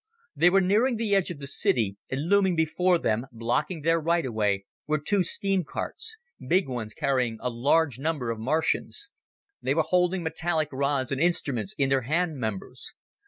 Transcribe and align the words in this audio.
They 0.35 0.49
were 0.49 0.61
nearing 0.61 0.95
the 0.95 1.13
edge 1.13 1.29
of 1.29 1.37
the 1.39 1.45
city, 1.45 1.95
and 2.09 2.21
looming 2.27 2.55
before 2.55 2.97
them, 2.97 3.27
blocking 3.31 3.81
their 3.83 3.99
right 3.99 4.25
of 4.25 4.33
way, 4.33 4.65
were 4.87 4.97
two 4.97 5.21
steam 5.21 5.63
carts 5.63 6.17
big 6.39 6.67
ones 6.67 6.95
carrying 6.95 7.37
a 7.39 7.51
large 7.51 7.99
number 7.99 8.31
of 8.31 8.39
Martians. 8.39 9.11
They 9.61 9.75
were 9.75 9.83
holding 9.85 10.23
metallic 10.23 10.69
rods 10.71 11.11
and 11.11 11.21
instruments 11.21 11.75
in 11.77 11.89
their 11.89 12.01
hand 12.01 12.37
members. 12.37 12.93